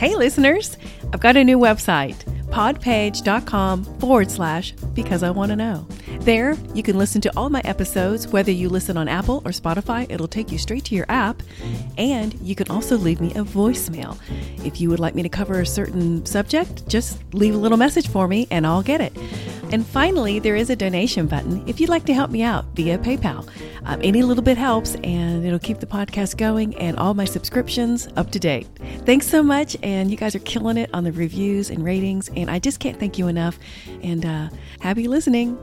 Hey, 0.00 0.16
listeners, 0.16 0.78
I've 1.12 1.20
got 1.20 1.36
a 1.36 1.44
new 1.44 1.58
website, 1.58 2.24
podpage.com 2.48 3.84
forward 3.98 4.30
slash 4.30 4.72
because 4.94 5.22
I 5.22 5.28
want 5.28 5.50
to 5.50 5.56
know. 5.56 5.86
There, 6.20 6.56
you 6.74 6.82
can 6.82 6.96
listen 6.96 7.20
to 7.20 7.32
all 7.36 7.50
my 7.50 7.60
episodes, 7.66 8.26
whether 8.26 8.50
you 8.50 8.70
listen 8.70 8.96
on 8.96 9.08
Apple 9.08 9.42
or 9.44 9.50
Spotify, 9.50 10.10
it'll 10.10 10.26
take 10.26 10.50
you 10.50 10.56
straight 10.56 10.86
to 10.86 10.94
your 10.94 11.04
app. 11.10 11.42
And 11.98 12.32
you 12.40 12.54
can 12.54 12.70
also 12.70 12.96
leave 12.96 13.20
me 13.20 13.30
a 13.32 13.44
voicemail. 13.44 14.16
If 14.64 14.80
you 14.80 14.88
would 14.88 15.00
like 15.00 15.14
me 15.14 15.22
to 15.22 15.28
cover 15.28 15.60
a 15.60 15.66
certain 15.66 16.24
subject, 16.24 16.88
just 16.88 17.22
leave 17.34 17.54
a 17.54 17.58
little 17.58 17.76
message 17.76 18.08
for 18.08 18.26
me 18.26 18.48
and 18.50 18.66
I'll 18.66 18.82
get 18.82 19.02
it. 19.02 19.12
And 19.72 19.86
finally, 19.86 20.38
there 20.38 20.56
is 20.56 20.70
a 20.70 20.76
donation 20.76 21.26
button 21.26 21.62
if 21.68 21.80
you'd 21.80 21.90
like 21.90 22.04
to 22.06 22.14
help 22.14 22.30
me 22.30 22.42
out 22.42 22.64
via 22.74 22.98
PayPal. 22.98 23.48
Um, 23.84 24.00
any 24.02 24.22
little 24.22 24.42
bit 24.42 24.58
helps, 24.58 24.94
and 24.96 25.44
it'll 25.44 25.58
keep 25.58 25.78
the 25.78 25.86
podcast 25.86 26.36
going 26.36 26.76
and 26.76 26.96
all 26.98 27.14
my 27.14 27.24
subscriptions 27.24 28.08
up 28.16 28.30
to 28.32 28.38
date. 28.38 28.66
Thanks 29.06 29.26
so 29.26 29.42
much, 29.42 29.76
and 29.82 30.10
you 30.10 30.16
guys 30.16 30.34
are 30.34 30.40
killing 30.40 30.76
it 30.76 30.90
on 30.92 31.04
the 31.04 31.12
reviews 31.12 31.70
and 31.70 31.84
ratings, 31.84 32.28
and 32.36 32.50
I 32.50 32.58
just 32.58 32.80
can't 32.80 32.98
thank 32.98 33.16
you 33.16 33.28
enough. 33.28 33.58
And 34.02 34.26
uh, 34.26 34.50
happy 34.80 35.08
listening. 35.08 35.58